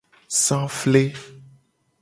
[0.43, 1.05] Safle.